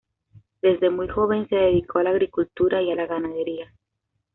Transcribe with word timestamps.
Desde 0.63 0.89
muy 0.89 1.07
joven, 1.07 1.47
se 1.47 1.55
dedicó 1.55 1.99
a 1.99 2.03
la 2.03 2.09
agricultura 2.09 2.81
y 2.81 2.91
a 2.91 2.95
la 2.95 3.05
ganadería. 3.05 3.71